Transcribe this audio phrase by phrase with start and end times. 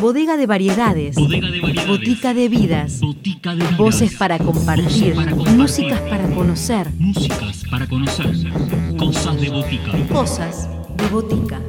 [0.00, 1.14] Bodega de variedades.
[1.16, 1.88] Bodega de variedades.
[1.88, 3.00] Botica de vidas.
[3.00, 3.76] Botica de vidas.
[3.78, 5.14] Voces para compartir.
[5.14, 5.56] Voces para compartir.
[5.56, 6.90] Músicas para conocer.
[6.98, 8.26] Músicas para conocer.
[8.98, 9.92] Cosas de botica.
[10.12, 11.60] Cosas de botica.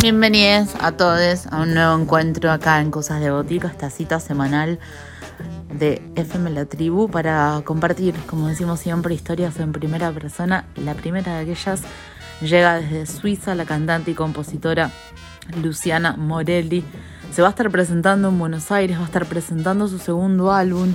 [0.00, 4.80] Bienvenidos a todos a un nuevo encuentro acá en Cosas de Botica, esta cita semanal
[5.78, 10.64] de FM La Tribu para compartir, como decimos siempre, historias en primera persona.
[10.76, 11.82] La primera de aquellas
[12.42, 14.90] llega desde Suiza la cantante y compositora
[15.62, 16.84] Luciana Morelli.
[17.32, 20.92] Se va a estar presentando en Buenos Aires, va a estar presentando su segundo álbum.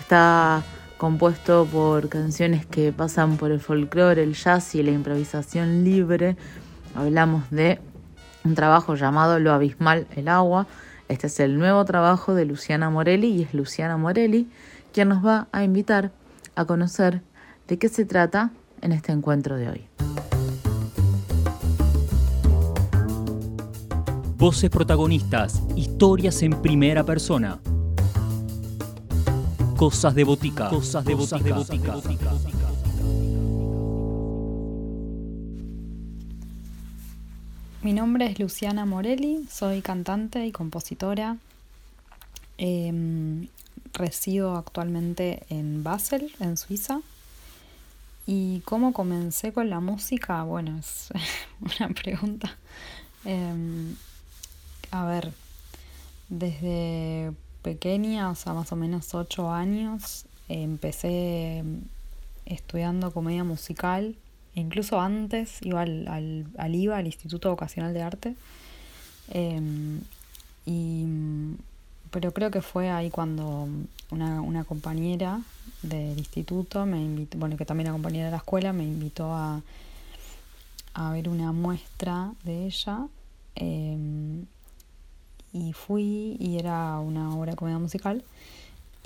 [0.00, 0.62] Está
[0.98, 6.36] compuesto por canciones que pasan por el folclore, el jazz y la improvisación libre.
[6.94, 7.78] Hablamos de
[8.44, 10.66] un trabajo llamado Lo Abismal, el agua.
[11.08, 14.48] Este es el nuevo trabajo de Luciana Morelli y es Luciana Morelli
[14.92, 16.10] quien nos va a invitar
[16.54, 17.20] a conocer
[17.68, 18.50] de qué se trata
[18.80, 19.95] en este encuentro de hoy.
[24.46, 25.60] Voces protagonistas.
[25.74, 27.58] Historias en primera persona.
[29.76, 30.68] Cosas de botica.
[30.68, 31.96] Cosas de botica.
[37.82, 41.38] Mi nombre es Luciana Morelli, soy cantante y compositora.
[42.56, 43.48] Em,
[43.94, 47.00] resido actualmente en Basel, en Suiza.
[48.28, 50.44] ¿Y cómo comencé con la música?
[50.44, 51.08] Bueno, es
[51.80, 52.56] una pregunta.
[53.24, 53.96] Em,
[54.90, 55.32] a ver,
[56.28, 61.64] desde pequeña, o sea, más o menos ocho años, empecé
[62.44, 64.16] estudiando comedia musical
[64.56, 68.34] incluso antes iba al, al, al IVA, al Instituto Vocacional de Arte.
[69.28, 70.00] Em,
[70.64, 71.04] y,
[72.10, 73.68] pero creo que fue ahí cuando
[74.10, 75.40] una, una compañera
[75.82, 79.60] del instituto me invitó, bueno, que también era compañera de la escuela, me invitó a,
[80.94, 83.06] a ver una muestra de ella.
[83.54, 84.46] Em,
[85.56, 88.22] y fui y era una obra de comedia musical.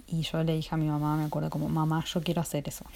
[0.08, 2.84] Y yo le dije a mi mamá, me acuerdo como, mamá, yo quiero hacer eso.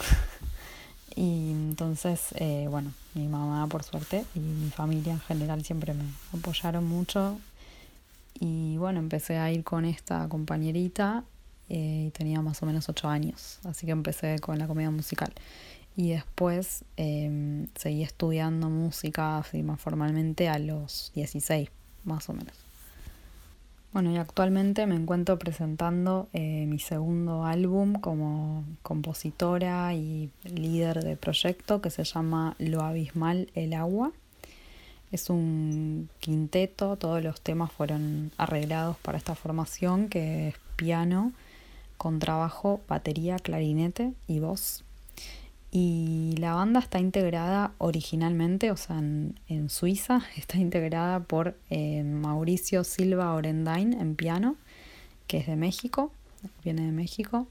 [1.17, 6.03] Y entonces, eh, bueno, mi mamá por suerte y mi familia en general siempre me
[6.37, 7.39] apoyaron mucho.
[8.41, 11.23] Y bueno, empecé a ir con esta compañerita
[11.69, 15.33] eh, y tenía más o menos ocho años, así que empecé con la comedia musical.
[15.95, 21.71] Y después eh, seguí estudiando música así más formalmente a los 16,
[22.03, 22.64] más o menos.
[23.95, 31.17] Bueno, y actualmente me encuentro presentando eh, mi segundo álbum como compositora y líder de
[31.17, 34.11] proyecto que se llama Lo Abismal, el Agua.
[35.13, 41.33] Es un quinteto, todos los temas fueron arreglados para esta formación que es piano,
[41.97, 44.84] contrabajo, batería, clarinete y voz.
[45.77, 49.35] Y la banda está integrada originalmente, o sea, en,
[49.69, 54.55] Suiza, está integrada por eh, Mauricio Silva Orendain en piano,
[55.27, 56.13] que es de México,
[56.63, 57.49] viene de México.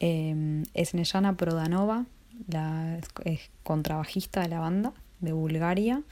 [0.00, 2.04] Eh, Snejana Prodanova,
[2.46, 6.02] la, es contrabajista de la banda, de Bulgaria.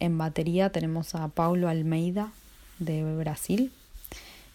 [0.00, 2.32] En batería tenemos a Paulo Almeida,
[2.80, 3.70] de Brasil.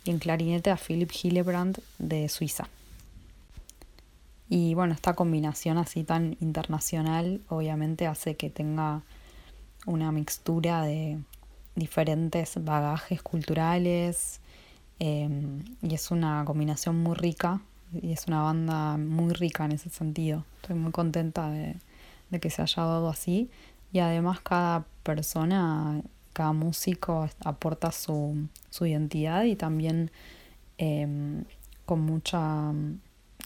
[0.03, 2.67] Y en clarinete a Philip Hillebrand, de Suiza.
[4.53, 9.01] Y bueno, esta combinación así tan internacional obviamente hace que tenga
[9.85, 11.19] una mixtura de
[11.73, 14.41] diferentes bagajes culturales
[14.99, 17.61] em, y es una combinación muy rica
[17.93, 20.43] y es una banda muy rica en ese sentido.
[20.61, 21.77] Estoy muy contenta de,
[22.41, 23.49] que se haya dado así
[23.93, 26.01] y además cada persona,
[26.33, 30.11] cada músico aporta su, su identidad y también
[30.77, 31.45] em,
[31.85, 32.73] con mucha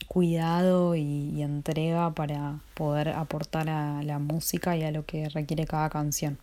[0.08, 5.90] cuidado y, entrega para poder aportar a la música y a lo que requiere cada
[5.90, 6.38] canción.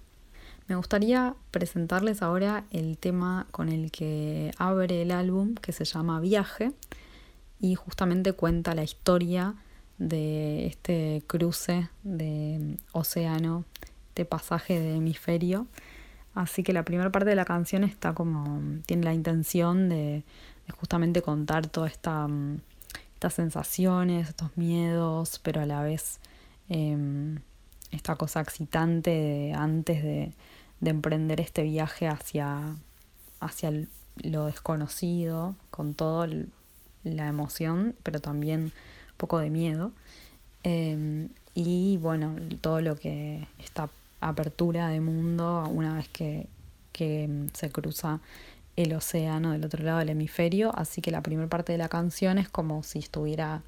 [0.69, 6.21] Me gustaría presentarles ahora el tema con el que abre el álbum, que se llama
[6.21, 6.73] Viaje,
[7.61, 9.55] y justamente cuenta la historia
[9.99, 13.65] de este cruce de océano,
[14.15, 15.67] de pasaje de hemisferio.
[16.35, 20.25] Así que la primera parte de la canción está como, tiene la intención de,
[20.67, 22.61] de justamente contar toda esta mm,
[23.23, 26.19] estas sensaciones, estos miedos, pero a la vez
[26.69, 27.39] em,
[27.93, 30.33] esta cosa excitante de, antes de,
[30.81, 32.75] de, emprender este viaje hacia,
[33.39, 33.71] hacia
[34.17, 36.27] lo desconocido, con toda
[37.05, 38.61] la emoción, pero también
[39.13, 39.93] un poco de miedo.
[40.65, 43.89] Em, y bueno, todo lo que esta
[44.21, 46.49] apertura de mundo una vez que
[47.53, 48.19] se cruza
[48.77, 52.39] el océano del otro lado del hemisferio, así que la primera parte de la canción
[52.39, 53.63] es como si estuviera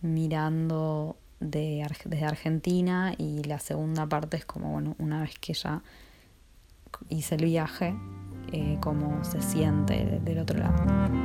[0.00, 5.82] mirando de, desde Argentina y la segunda parte es como, bueno, una vez que ya
[7.08, 7.94] hice el viaje,
[8.52, 11.23] eh, cómo se siente del otro lado.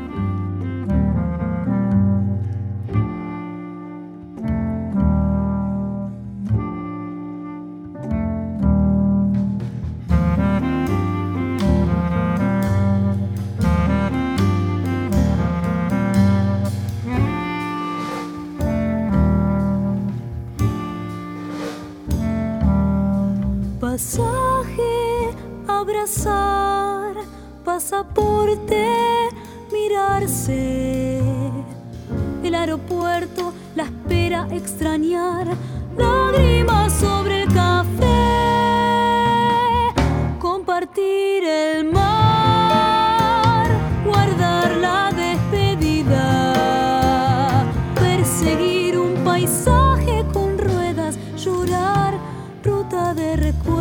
[53.51, 53.78] recuerdo.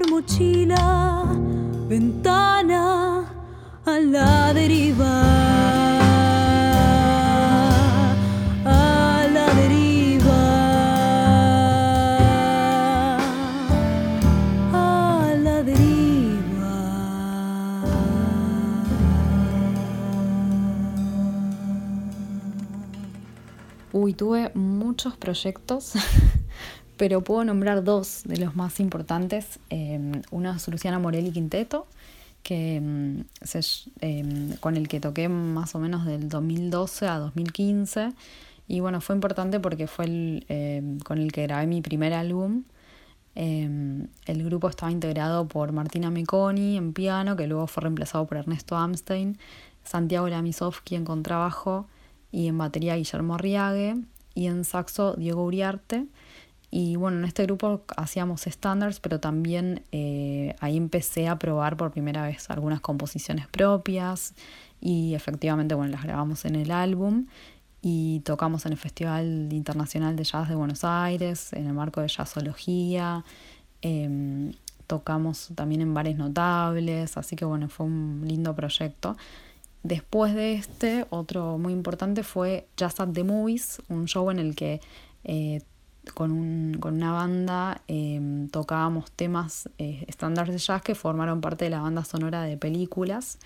[0.00, 1.24] Por mochila,
[1.88, 3.24] ventana
[3.84, 5.60] a la deriva.
[23.92, 25.92] Uy, tuve muchos proyectos,
[27.00, 29.58] pero puedo nombrar dos de los más importantes.
[29.70, 31.86] Eh, una es Luciana Morelli Quinteto,
[32.42, 33.20] que, mm,
[34.02, 38.12] eh, con el que toqué más o menos del 2012 a 2015.
[38.68, 42.64] Y bueno, fue importante porque fue el, eh, con el que grabé mi primer álbum.
[43.34, 48.36] Eh, el grupo estaba integrado por Martina Meconi en piano, que luego fue reemplazado por
[48.36, 49.38] Ernesto Amstein,
[49.84, 51.86] Santiago Lamisovsky en contrabajo
[52.30, 53.96] y en batería Guillermo Arriague
[54.34, 56.06] y en saxo Diego Uriarte.
[56.70, 61.90] Y bueno, en este grupo hacíamos estándares, pero también eh, ahí empecé a probar por
[61.90, 64.34] primera vez algunas composiciones propias
[64.80, 67.26] y efectivamente, bueno, las grabamos en el álbum
[67.82, 72.08] y tocamos en el Festival Internacional de Jazz de Buenos Aires, en el marco de
[72.08, 73.24] Jazzología,
[73.82, 74.52] em,
[74.86, 79.16] tocamos también en bares notables, así que bueno, fue un lindo proyecto.
[79.82, 84.54] Después de este, otro muy importante fue Jazz at the Movies, un show en el
[84.54, 84.80] que
[85.24, 85.62] eh,
[86.14, 91.64] con, un- con una banda em, tocábamos temas eh, estándares de jazz que formaron parte
[91.66, 93.38] de la banda sonora de películas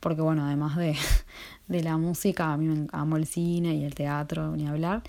[0.00, 0.96] porque bueno, además de,
[1.68, 5.02] de la música, a mí me amo el cine y el teatro, ni hablar,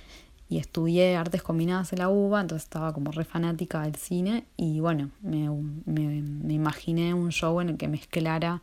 [0.50, 4.80] y estudié artes combinadas en la UBA, entonces estaba como re fanática del cine, y
[4.80, 5.50] bueno, me,
[5.86, 8.62] me- me imaginé un show en el que mezclara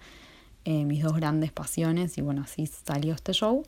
[0.65, 3.65] eh, mis dos grandes pasiones, y bueno, así salió este show.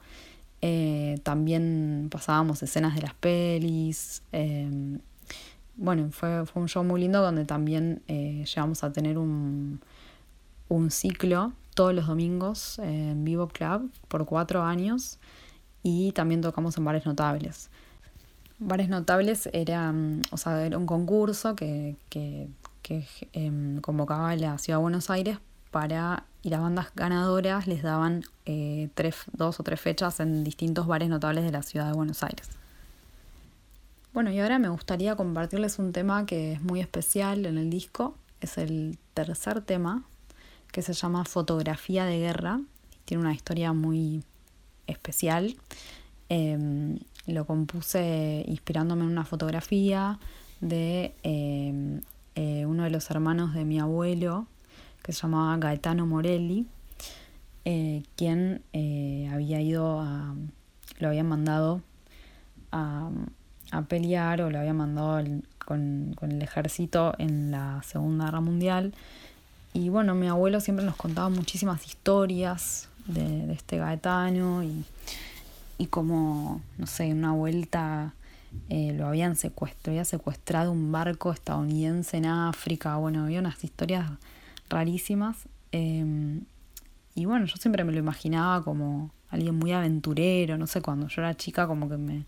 [0.66, 4.22] Eh, también pasábamos escenas de las pelis.
[4.32, 4.98] eh,
[5.76, 9.82] bueno, fue, fue un show muy lindo donde también eh, llegamos a tener un,
[10.70, 15.18] un ciclo todos los domingos en Vivo Club por cuatro años
[15.82, 17.68] y también tocamos en bares notables.
[18.58, 19.92] Bares Notables era,
[20.30, 22.48] o sea, era un concurso que, que,
[22.80, 23.04] que,
[23.82, 25.36] convocaba la Ciudad de Buenos Aires
[25.74, 30.86] para, y las bandas ganadoras les daban eh, tres, dos o tres fechas en distintos
[30.86, 32.48] bares notables de la Ciudad de Buenos Aires.
[34.12, 38.14] Bueno, y ahora me gustaría compartirles un tema que es muy especial en el disco.
[38.40, 40.04] Es el tercer tema,
[40.70, 42.60] que se llama Fotografía de Guerra.
[43.04, 44.22] Tiene una historia muy
[44.86, 45.56] especial.
[46.28, 50.20] Em, lo compuse inspirándome en una fotografía
[50.60, 52.00] de em,
[52.36, 54.46] eh, uno de los hermanos de mi abuelo,
[55.04, 56.66] que se llamaba Gaetano Morelli,
[57.66, 60.34] eh, quien eh, había ido a.
[60.98, 61.82] lo habían mandado
[62.72, 63.10] a,
[63.70, 65.22] a pelear o lo había mandado
[65.64, 68.94] con, con el ejército en la Segunda Guerra Mundial.
[69.74, 74.84] Y bueno, mi abuelo siempre nos contaba muchísimas historias de, de este Gaetano y,
[75.76, 78.14] y como, no sé, en una vuelta
[78.70, 84.08] eh, lo habían secuestrado, había secuestrado un barco estadounidense en África, bueno, había unas historias
[84.68, 85.48] rarísimas.
[85.72, 86.40] eh,
[87.14, 91.22] y bueno, yo siempre me lo imaginaba como alguien muy aventurero, no sé, cuando yo
[91.22, 92.24] era chica como que me,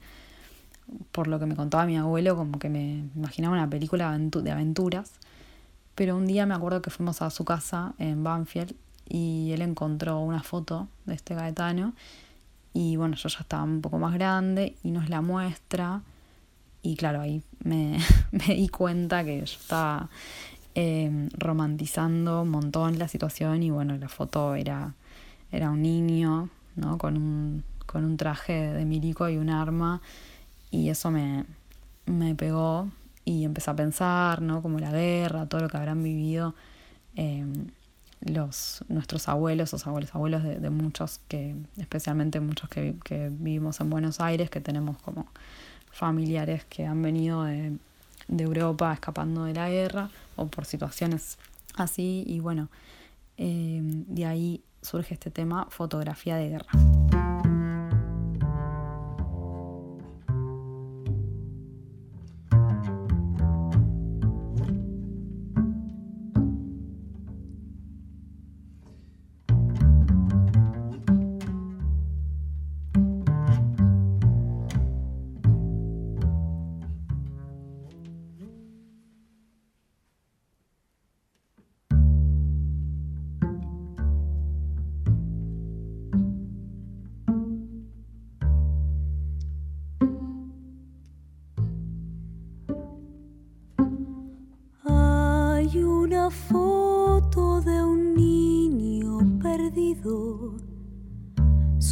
[1.13, 5.13] por lo que me contaba mi abuelo, como que me imaginaba una película de aventuras.
[5.95, 8.75] Pero un día me acuerdo que fuimos a su casa en Banfield
[9.09, 11.95] y él encontró una foto de este Gaetano
[12.75, 16.03] y bueno, yo ya estaba un poco más grande y nos la muestra
[16.83, 17.99] y claro, ahí me,
[18.31, 20.11] me di cuenta que yo estaba
[20.79, 24.93] eh, romantizando un montón la situación y bueno, la foto era,
[25.51, 26.99] era un niño, ¿no?
[26.99, 30.03] Con un, con un traje de milico y un arma
[30.71, 31.47] y eso me,
[32.05, 32.91] me pegó
[33.25, 34.61] y empecé a pensar, ¿no?
[34.61, 36.55] Como la guerra, todo lo que habrán vivido
[37.15, 37.47] eh,
[38.21, 43.89] los, nuestros abuelos, los abuelos, abuelos de, muchos, que especialmente muchos que, que vivimos en
[43.89, 45.27] Buenos Aires, que tenemos como
[45.91, 47.79] familiares que han venido de,
[48.29, 51.39] de Europa escapando de la guerra o por situaciones
[51.77, 52.69] así y bueno,
[53.37, 56.96] eh, de ahí surge este tema, fotografía de guerra.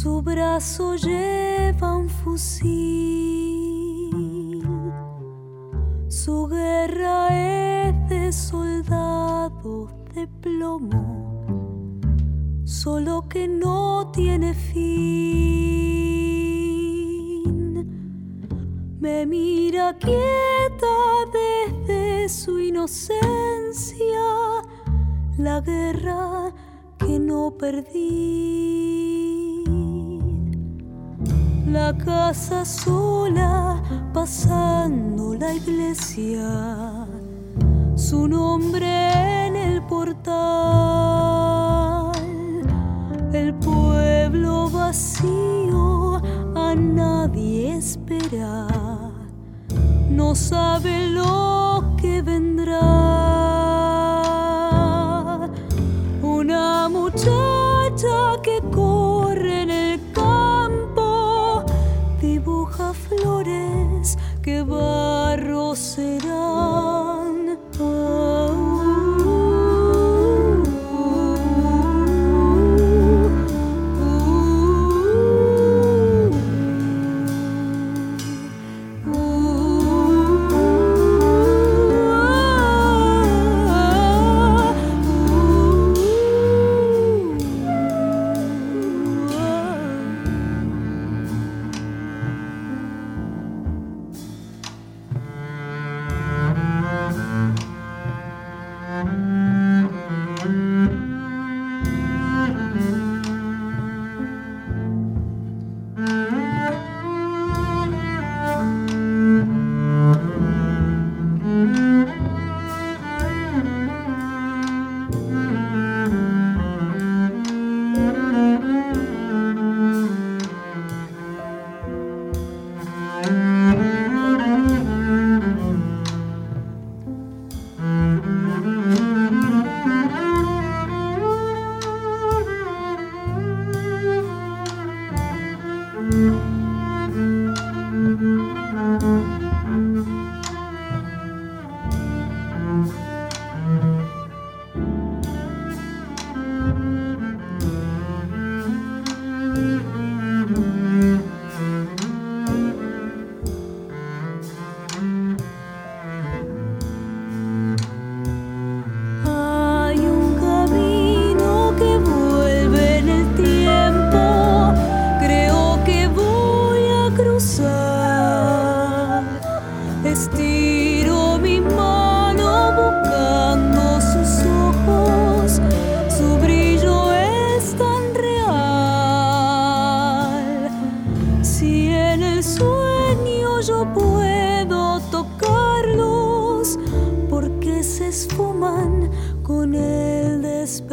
[0.05, 2.69] Su brazo lleva un fusil.
[6.07, 11.99] Su guerra es de soldados de plomo,
[12.65, 14.75] solo que no tiene fin.
[18.99, 24.21] Me mira quieta desde su inocencia,
[25.39, 26.53] la guerra
[26.99, 28.84] que no perdí.
[31.67, 33.81] La casa sola
[34.13, 37.07] pasando la iglesia,
[37.95, 40.31] su nombre en el portal,
[43.33, 46.21] el pueblo vacío
[46.55, 48.67] a nadie espera,
[50.09, 53.24] no sabe lo que vendrá.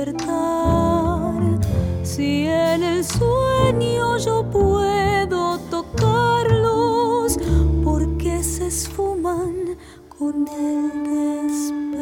[0.04, 1.61] Despertar.
[2.02, 7.38] Si en el sueño yo puedo tocarlos,
[7.85, 9.76] porque se esfuman
[10.09, 11.92] con el despertar.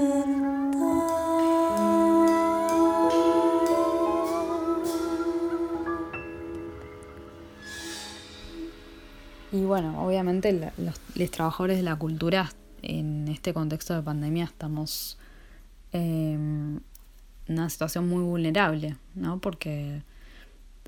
[9.52, 12.50] Y bueno, obviamente los, los trabajadores de la cultura
[12.82, 15.18] en este contexto de pandemia estamos
[15.92, 16.82] en
[17.50, 19.40] una situación muy vulnerable, ¿no?
[19.40, 20.02] Porque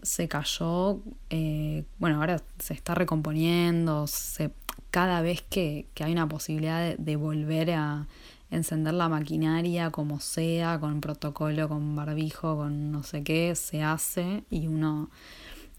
[0.02, 1.00] se cayó,
[1.31, 4.52] eh, bueno, ahora se está recomponiendo, se,
[4.90, 8.07] cada vez que, que hay una posibilidad de, volver a
[8.50, 14.45] encender la maquinaria como sea, con protocolo, con barbijo, con no sé qué, se hace
[14.50, 15.10] y uno,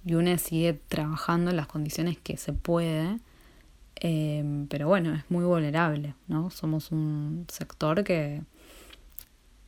[0.06, 3.20] y uno sigue trabajando en las condiciones que se puede.
[4.02, 6.50] eh, pero bueno, es muy vulnerable, ¿no?
[6.50, 8.42] Somos un sector que,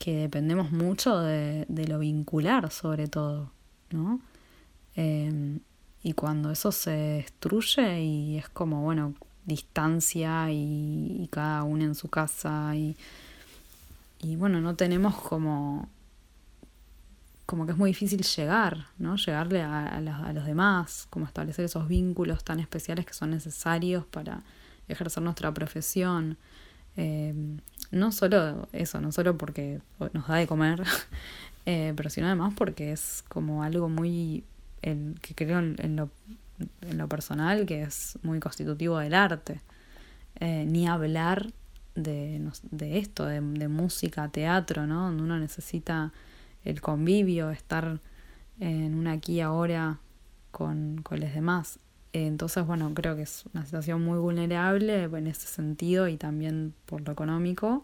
[0.06, 3.52] que dependemos mucho de, de lo vincular sobre todo,
[3.90, 4.22] ¿no?
[4.96, 5.58] Eh,
[6.04, 9.16] y cuando eso se destruye y es como, bueno,
[9.46, 12.96] distancia y, cada uno en su casa y,
[14.22, 15.90] y bueno, no tenemos como,
[17.48, 19.16] como que es muy difícil llegar, ¿no?
[19.16, 24.44] Llegarle a, a los demás, como establecer esos vínculos tan especiales que son necesarios para
[24.88, 26.38] ejercer nuestra profesión.
[26.98, 27.34] Eh,
[27.92, 29.80] no solo eso, no solo porque
[30.14, 30.84] nos da de comer,
[31.66, 34.44] eh, pero sino además porque es como algo muy,
[34.82, 36.10] que creo en, lo,
[36.82, 39.62] en lo personal, que es muy constitutivo del arte.
[40.40, 41.52] Eh, ni hablar
[41.96, 45.06] de, de esto, de, de música, teatro, ¿no?
[45.06, 46.12] Donde uno necesita
[46.66, 48.00] el convivio, estar
[48.60, 50.00] en un aquí ahora
[50.52, 51.80] con, con los demás.
[52.24, 57.02] Entonces, bueno, creo que es una situación muy vulnerable en ese sentido y también por
[57.02, 57.84] lo económico.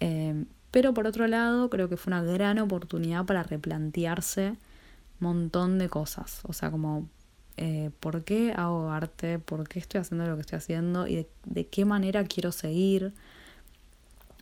[0.00, 4.56] Eh, pero por otro lado, creo que fue una gran oportunidad para replantearse un
[5.20, 6.40] montón de cosas.
[6.44, 7.06] O sea, como,
[7.58, 9.38] eh, ¿por qué hago arte?
[9.38, 11.06] ¿Por qué estoy haciendo lo que estoy haciendo?
[11.06, 13.12] ¿Y de, de qué manera quiero seguir?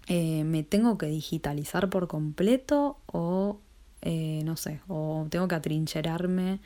[0.07, 2.99] Eh, ¿Me tengo que digitalizar por completo?
[3.07, 3.59] O,
[4.01, 6.61] eh, no sé, o tengo que atrincherarme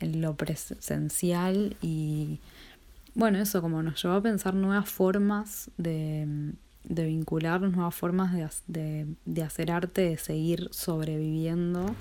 [0.00, 2.38] en lo presencial y
[3.14, 6.52] bueno, eso como nos llevó a pensar nuevas formas de,
[6.84, 11.94] de vincularnos, nuevas formas de, de, de hacer arte, de seguir sobreviviendo.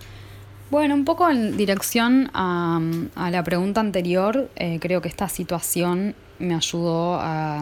[0.70, 2.80] Bueno, un poco en dirección a,
[3.16, 7.62] a la pregunta anterior, eh, creo que esta situación me ayudó a,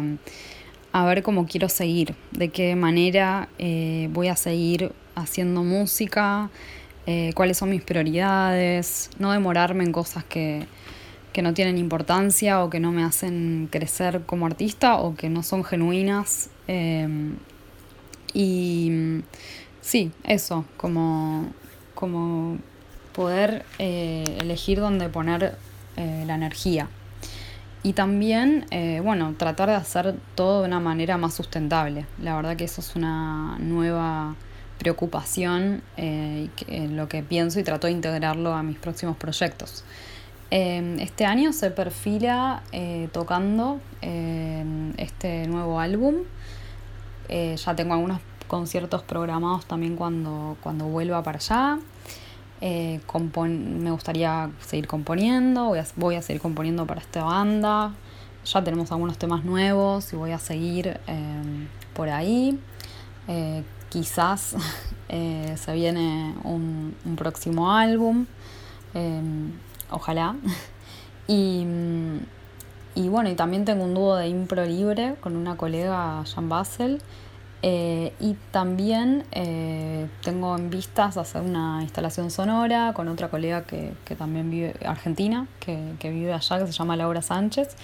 [0.92, 6.52] a ver cómo quiero seguir, de qué manera eh, voy a seguir haciendo música,
[7.12, 10.68] eh, cuáles son mis prioridades, no demorarme en cosas que,
[11.34, 15.42] que no tienen importancia o que no me hacen crecer como artista o que no
[15.42, 16.52] son genuinas.
[16.68, 17.34] eh,
[18.32, 19.24] y
[19.82, 21.48] sí, eso, como,
[21.96, 22.60] como
[23.12, 25.58] poder eh, elegir dónde poner
[25.98, 26.90] eh, la energía.
[27.82, 28.66] Y también,
[29.04, 32.06] bueno, tratar de hacer todo de una manera más sustentable.
[32.22, 34.36] La verdad que eso es una nueva
[34.80, 39.16] preocupación eh, y que- en lo que pienso y trato de integrarlo a mis próximos
[39.18, 39.84] proyectos.
[40.52, 44.64] Eh, este año se perfila eh, tocando eh,
[44.98, 46.16] este nuevo álbum.
[47.28, 51.78] Eh, ya tengo algunos conciertos programados también cuando, cuando vuelva para allá.
[52.62, 53.00] Eh,
[53.82, 57.94] me gustaría seguir componiendo, voy a, voy a seguir componiendo para esta banda.
[58.46, 62.60] Ya tenemos algunos temas nuevos y voy a seguir eh, por ahí.
[63.28, 64.56] Eh, quizás
[65.10, 68.26] eh, se viene un, un próximo álbum.
[68.94, 69.22] eh,
[69.92, 70.36] ojalá.
[71.32, 71.64] Y,
[72.96, 77.02] y bueno, y también tengo un dúo de impro libre con una colega, Jan Basel.
[77.62, 83.94] Eh, y también eh, tengo en vistas hacer una instalación sonora con otra colega que,
[84.06, 87.76] que también vive, argentina, que, que vive allá, que se llama Laura Sánchez,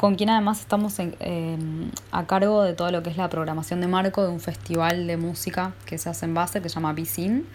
[0.00, 4.22] con quien además estamos a cargo de todo lo que es la programación de marco
[4.22, 7.46] de un festival de música que se hace en base, que se llama Piscin.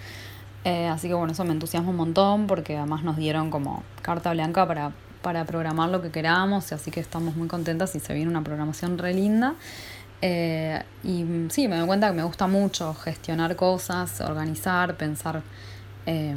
[0.63, 4.31] Eh, así que bueno, eso me entusiasma un montón porque además nos dieron como carta
[4.31, 4.91] blanca para,
[5.23, 8.99] para programar lo que queramos, así que estamos muy contentas y se viene una programación
[8.99, 9.55] re linda.
[10.21, 15.41] Eh, y mm, sí, me doy cuenta que me gusta mucho gestionar cosas, organizar, pensar
[16.05, 16.35] eh,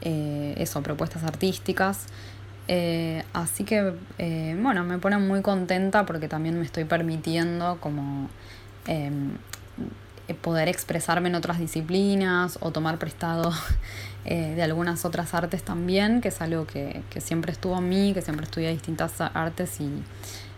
[0.00, 2.06] eh, eso, propuestas artísticas.
[2.68, 8.28] Eh, así que, eh, bueno, me pone muy contenta porque también me estoy permitiendo como
[8.86, 9.36] em,
[10.42, 13.52] poder expresarme en otras disciplinas o tomar prestado
[14.24, 18.22] de algunas otras artes también, que es algo que, que siempre estuvo en mí, que
[18.22, 20.02] siempre estudié distintas artes y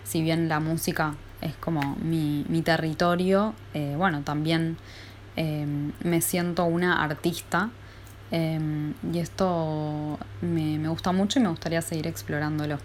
[0.05, 3.55] si bien la música es como mi, mi territorio,
[3.99, 4.79] bueno, también
[5.37, 7.69] em, me siento una artista
[8.31, 12.79] Em, y esto me, gusta mucho y me gustaría seguir explorándolo.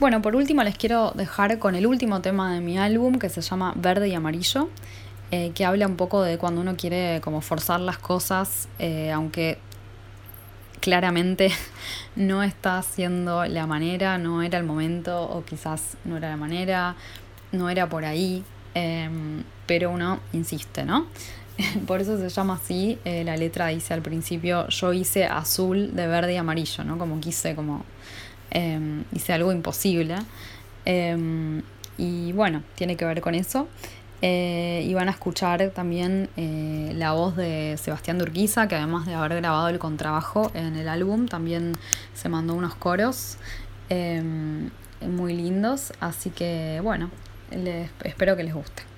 [0.00, 3.40] Bueno, por último les quiero dejar con el último tema de mi álbum que se
[3.40, 4.68] llama Verde y Amarillo,
[5.30, 9.58] eh, que habla un poco de cuando uno quiere como forzar las cosas, eh, aunque
[10.80, 11.50] claramente
[12.16, 16.96] no está siendo la manera, no era el momento o quizás no era la manera,
[17.52, 21.06] no era por ahí, em, pero uno insiste, ¿no?
[21.86, 22.98] Por eso se llama así.
[23.04, 26.98] Eh, la letra dice al principio, yo hice azul de verde y amarillo, ¿no?
[26.98, 27.84] Como quise, como
[28.50, 30.16] em, hice algo imposible.
[30.84, 31.62] Em,
[31.96, 33.68] y bueno, tiene que ver con eso.
[34.22, 39.14] Eh, y van a escuchar también eh, la voz de Sebastián Durquiza, que además de
[39.14, 41.76] haber grabado el contrabajo en el álbum, también
[42.14, 43.36] se mandó unos coros
[43.90, 44.70] em,
[45.06, 45.92] muy lindos.
[46.00, 47.10] Así que bueno,
[47.50, 48.93] les, espero que les guste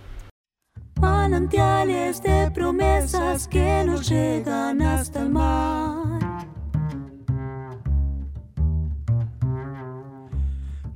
[1.28, 6.46] manantiales de promesas que nos llegan hasta el mar.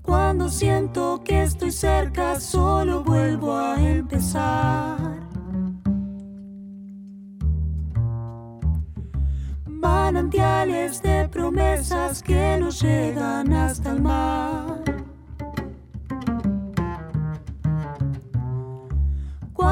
[0.02, 4.98] Cuando siento que estoy cerca, solo vuelvo a empezar.
[9.66, 14.89] Manantiales de promesas que nos llegan hasta el mar.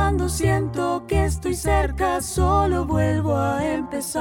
[0.09, 4.18] Cuando siento que estoy cerca, solo vuelvo a empezar.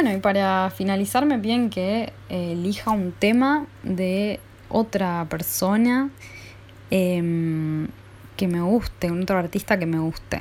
[0.00, 6.10] Bueno, y para finalizar me piden que eh, elija un tema de otra persona
[6.92, 7.88] em,
[8.36, 10.38] que me guste, un otro artista que me guste.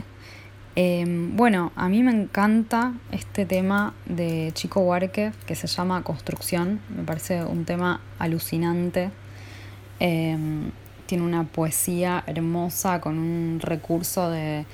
[0.75, 6.79] Em, bueno, a mí me encanta este tema de Chico Huarque que se llama Construcción.
[6.95, 9.09] Me parece un tema alucinante.
[9.99, 10.69] Em,
[11.07, 14.67] tiene una poesía hermosa con un recurso de,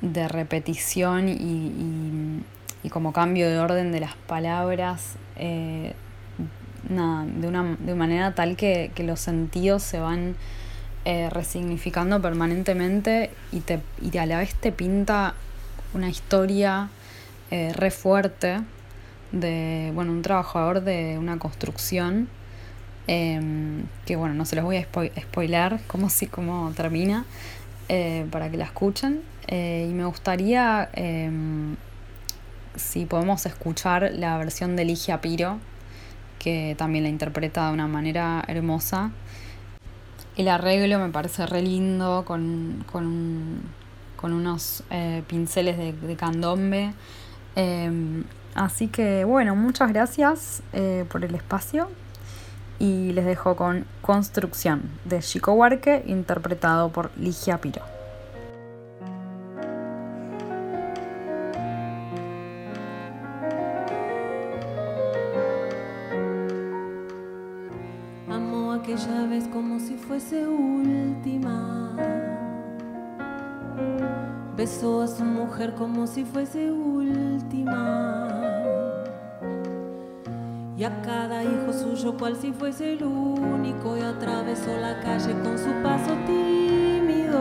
[0.00, 2.42] de repetición y, y,
[2.88, 5.16] como cambio de orden de las palabras.
[5.36, 5.92] Eh,
[6.88, 10.34] de una de manera tal que, que los sentidos se van
[11.06, 15.32] eh, resignificando permanentemente y, te, y a la vez te pinta
[15.94, 16.90] una historia
[17.50, 18.60] eh, re fuerte
[19.32, 22.28] de bueno, un trabajador de una construcción
[23.06, 27.24] em, que bueno, no se los voy a spoiler cómo, si, cómo termina
[27.88, 31.76] eh, para que la escuchen y me gustaría em,
[32.76, 35.58] si podemos escuchar la versión de Ligia Piro
[36.38, 39.12] que también la interpreta de una manera hermosa
[40.36, 42.84] el arreglo me parece re lindo, con,
[44.22, 46.92] unos eh, pinceles de, candombe.
[47.56, 51.90] Em, así que bueno, muchas gracias eh, por el espacio
[52.78, 57.99] y les dejo con Construcción de Chico Huarque, interpretado por Ligia Piro.
[76.10, 78.26] Si fuese última.
[80.76, 85.56] Y a cada hijo suyo cual si fuese el único y atravesó la calle con
[85.56, 87.38] su paso tímido.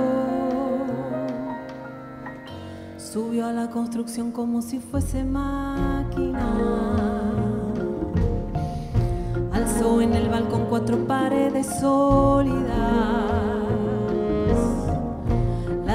[2.97, 6.45] Subió a la construcción como si fuese máquina.
[9.51, 13.29] Alzó en el balcón cuatro paredes sólidas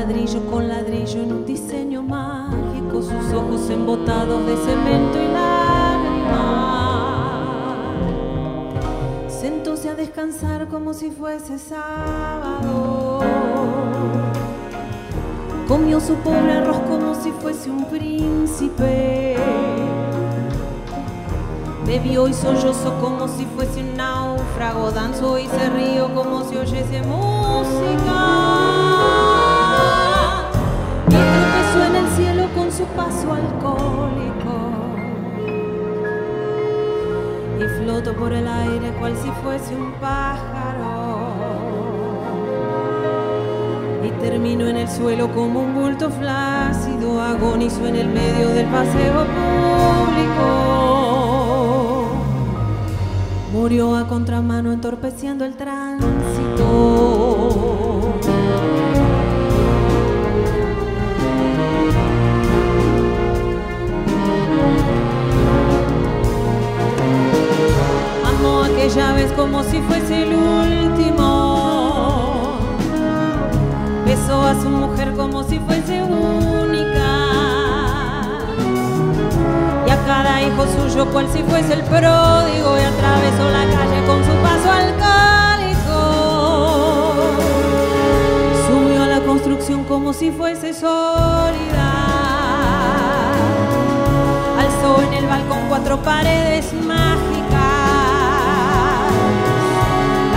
[0.07, 1.94] ladrillo con ladrillo en un diseño
[3.05, 6.43] sus ojos embotados de cemento y lágrimas.
[9.29, 13.21] Sentóse a descansar como si fuese sábado.
[15.69, 19.37] Comió su pobre arroz como si fuese un príncipe.
[21.87, 24.91] Bebió y sollozó como si fuese un náufrago.
[24.91, 28.84] Danzó y se rió como si oyese música
[32.77, 34.57] su paso alcohólico
[37.61, 41.35] y floto por el aire cual si fuese un pájaro.
[44.03, 49.25] Y termino en el suelo como un bulto flácido agonizo en el medio del paseo
[49.37, 50.49] público.
[53.53, 57.14] Murió a contramano entorpeciendo el tránsito
[68.95, 71.19] aquella vez como si fuese el último.
[74.07, 77.03] Besó a su mujer como si fuese única.
[79.85, 84.25] Y a cada hijo suyo cual si fuese el pródigo y atravesó la calle con
[84.25, 86.01] su paso alcohólico.
[88.69, 91.93] Subió a la construcción como si fuese sólida.
[94.57, 97.34] Alzó en el balcón cuatro paredes mágicas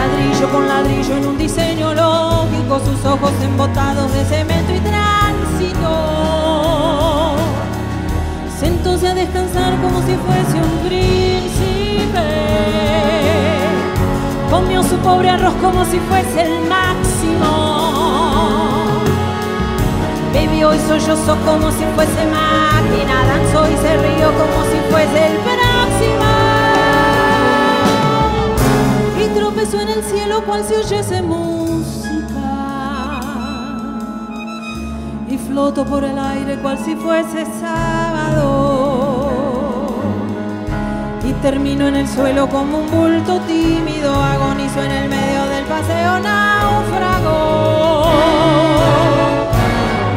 [0.07, 5.89] ladrillo con ladrillo en un diseño lógico, sus ojos embotados de cemento y tránsito.
[8.59, 12.27] Sentóse a descansar como si fuese un príncipe.
[14.49, 17.47] Comió su pobre arroz como si fuese el máximo.
[20.33, 25.37] Bebió y sollozó como si fuese máquina, danzó y se rió como si fuese el
[25.37, 25.66] próximo.
[29.57, 32.11] Tropezó en el cielo cual si oyese música.
[35.27, 39.31] Y floto por el aire cual si fuese sábado.
[41.27, 46.19] Y termino en el suelo como un bulto tímido agonizo en el medio del paseo
[46.19, 48.05] náufrago.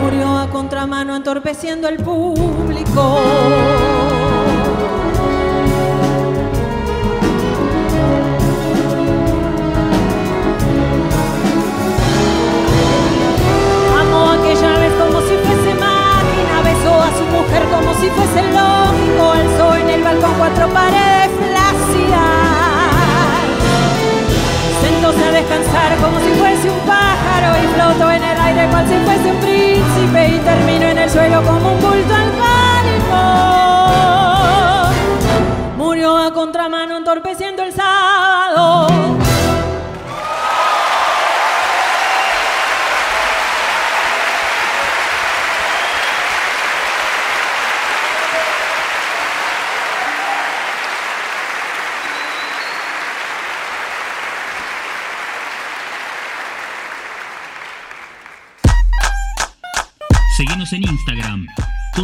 [0.03, 3.21] Murió a contramano entorpeciendo el público
[15.31, 15.60] como